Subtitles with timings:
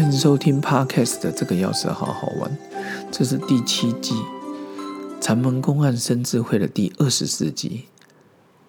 [0.00, 2.58] 欢迎收听 Podcast 的这个钥匙好好玩，
[3.12, 4.14] 这是第七季
[5.20, 7.84] 禅门公案生智慧的第二十四集，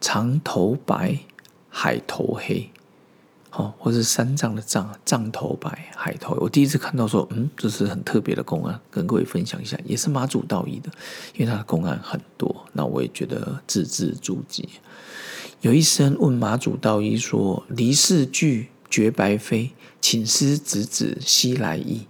[0.00, 1.20] 长头白，
[1.68, 2.68] 海头黑，
[3.52, 6.36] 哦，或是三藏的藏，藏头白，海头。
[6.40, 10.90] 我第一次看到说，嗯，这是很特别的公案，跟各位分享一下，也是马祖道义的，
[11.34, 14.64] 因为他的公案很多，那我也觉得字字珠玑。
[15.60, 19.70] 有一生问马祖道义说：“离世句绝白飞。”
[20.02, 22.06] 请师子子西来意，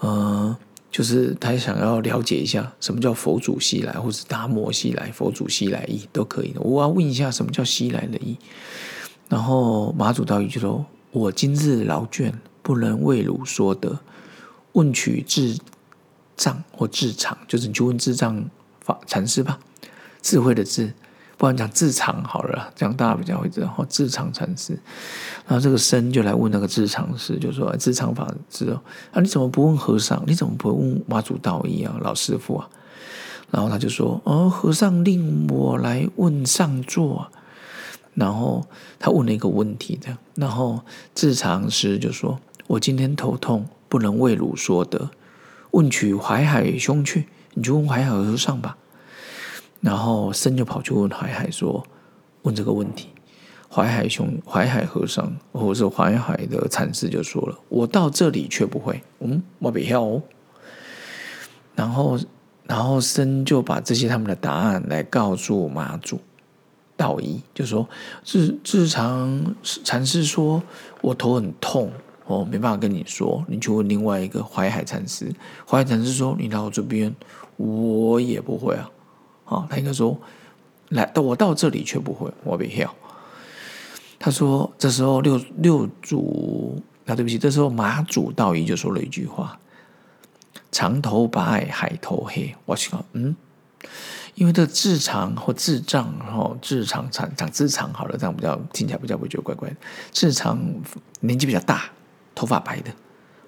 [0.00, 0.56] 呃，
[0.90, 6.60] 就是他想要了解一下什么叫佛祖西来，或是达摩西来，佛祖西来意都可以的。
[6.60, 8.36] 我要问一下什么叫西来的意。
[9.28, 14.00] 然后马祖道一就说：“我今日劳倦，不能为汝说得。
[14.72, 15.56] 问取智
[16.36, 19.60] 障或智常，就是你去问智障法禅师吧，
[20.20, 20.92] 智慧的智。”
[21.36, 23.86] 不然讲智常好了，这样大家比较会知道。
[23.88, 24.78] 智常禅师，
[25.46, 28.70] 然后这个僧就来问那个智常师，就说：“智常法师
[29.12, 30.22] 啊，你怎么不问和尚？
[30.26, 32.68] 你怎么不问马祖道一啊，老师傅啊？”
[33.50, 37.30] 然后他就说：“哦，和尚令我来问上座。”
[38.14, 38.64] 然后
[39.00, 40.80] 他问了一个问题这样，然后
[41.16, 42.38] 智常师就说
[42.68, 45.10] ：“我今天头痛，不能为汝说的，
[45.72, 48.76] 问取淮海兄去，你就问淮海和尚吧。”
[49.84, 51.84] 然后僧就跑去问淮海说
[52.42, 53.10] ：“问这个问题。”
[53.68, 60.22] 淮海兄、淮海和尚或者是淮海的禅师就说了：“我到这里却不会，嗯，我不要哦。”
[61.76, 62.18] 然后，
[62.62, 66.18] 然后僧就把这些他们的答案来告诉马祖
[66.96, 67.86] 道一，就说
[68.24, 70.62] ：“智智常禅师说
[71.02, 71.90] 我头很痛，
[72.26, 75.30] 哦，没办法跟你说，你去问另外一个淮海禅师。
[75.68, 77.14] 淮海禅师说：你来我这边，
[77.58, 78.88] 我也不会啊。”
[79.44, 80.18] 啊，他应该说，
[80.90, 82.94] 来到我到这里却不会，我被跳。
[84.18, 89.58] 他说，这时候六六祖，啊，对不起，这时候马祖道义就说了一句话
[90.72, 93.36] ：“长头白，海头黑。”我想，嗯，
[94.34, 99.76] 因为这智长或智障，然后智长长长智长，好了，这样比较听起来比较不觉得怪怪的。
[100.10, 100.58] 智长
[101.20, 101.90] 年纪比较大，
[102.34, 102.90] 头发白的；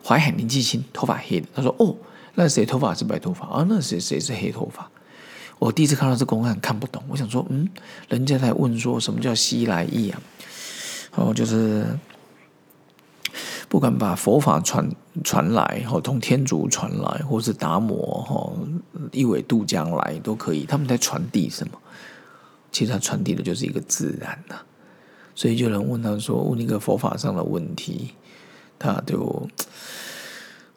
[0.05, 1.49] 淮海年纪轻，头发黑的。
[1.55, 1.97] 他说：“哦，
[2.35, 3.47] 那谁头发是白头发？
[3.47, 4.87] 啊，那谁谁是黑头发？”
[5.59, 7.03] 我第一次看到这公案，看不懂。
[7.09, 7.69] 我想说，嗯，
[8.09, 10.23] 人家在问说什么叫西来意啊？
[11.15, 11.87] 哦，就是
[13.69, 14.89] 不管把佛法传
[15.25, 18.53] 传来，或从天竺传来，或是达摩哈
[19.13, 20.67] 一苇渡江来都可以。
[20.67, 21.79] 他们在传递什么？
[22.71, 24.57] 其实他传递的就是一个自然呐。
[25.35, 28.11] 所以就能问他说，问一个佛法上的问题，
[28.79, 29.49] 他就。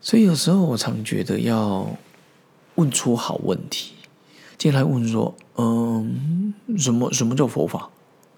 [0.02, 1.86] 所以有时候我常觉得要
[2.76, 3.94] 问出好问题。
[4.60, 7.90] 进来问说：“嗯，什么什么叫佛法？”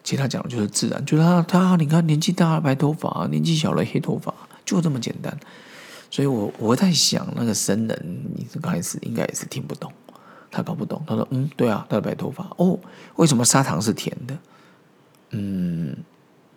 [0.04, 4.34] 其实他讲的就是自然，就是他他你看年纪大了白头发，年纪小了黑头发，
[4.64, 5.38] 就这么简单。
[6.10, 9.92] 所以我我在想，那个僧人，你刚开始应该也是听不懂，
[10.50, 11.02] 他搞不懂。
[11.08, 12.80] 他说：“嗯，对啊，他的白头发哦，
[13.16, 14.38] 为什么砂糖是甜的？
[15.32, 15.96] 嗯，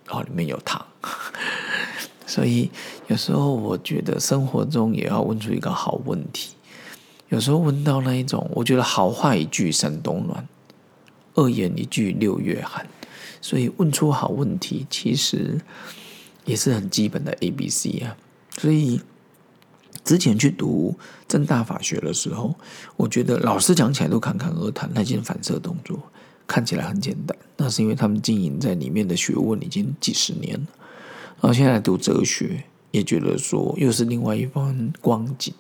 [0.08, 0.84] 哦，里面有糖。
[2.26, 2.70] 所以
[3.06, 6.53] 有时候我觉得生活中也要问出一个好问题。”
[7.31, 10.47] 有时候闻到那一种，我觉得好话一句三冬暖，
[11.35, 12.87] 恶言一句六月寒，
[13.41, 15.61] 所以问出好问题，其实
[16.45, 18.17] 也是很基本的 A B C 啊。
[18.59, 19.01] 所以
[20.05, 20.97] 之前去读
[21.27, 22.55] 正大法学的时候，
[22.97, 25.99] 我觉得老师讲起来都侃侃而谈，那件反射动作
[26.47, 30.67] 看起来很简单，那是因为他们经营在里面的学问已经几十年了。
[31.41, 35.53] 然后现在读哲学，也觉得说又是另外一番光景。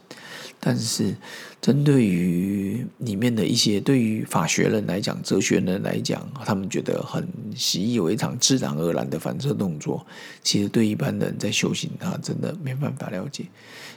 [0.60, 1.14] 但是，
[1.60, 10.06] 针对于里面的一些，对于法学人来讲、哲学人来讲，他们觉得很习以为常、自然而然的反射动作，
[10.42, 13.44] 其实对一般人在修行，他真的没办法了解。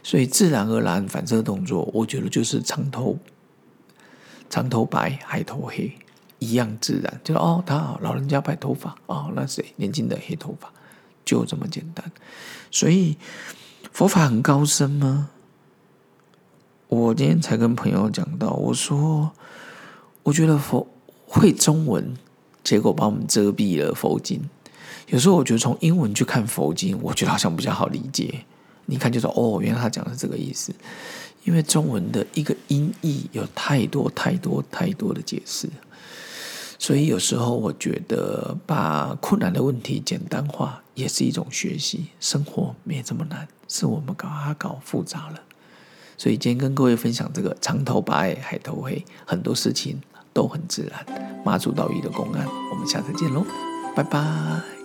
[0.04, 3.18] 所以，自然而然反射动作，我觉得就是长头
[4.50, 5.92] 长头白、海头黑
[6.40, 10.70] 一样自然，就哦，他老人家白头发，哦，那谁年轻的黑头发，
[11.24, 12.12] 就这么简单。
[12.72, 13.18] 所以，
[13.94, 15.30] 佛法很高深吗？
[16.90, 19.32] 我今天才跟朋友讲到，我说，
[20.24, 20.88] 我觉得佛
[21.26, 22.16] 会中文，
[22.64, 24.50] 结果把我们遮蔽了佛经。
[25.08, 28.46] 有时候我觉得从英文去看佛经，我觉得好像比较好理解。
[28.86, 30.74] 你看，就说哦，原来他讲的是这个意思。
[31.44, 35.70] 因为中文的一个音译有太多太多太多的解释，
[36.80, 42.08] 所以有时候我觉得把困难的问题简单化也是一种学习。
[42.20, 45.42] 生活没这么难，是我们搞它搞复杂了。
[46.18, 50.02] 所以今天跟各位分享这个长头白海头黑，很多事情
[50.34, 51.06] 都很自然。
[51.46, 53.46] 妈祖道义的公案，我们下次见喽，
[53.96, 54.77] 拜拜。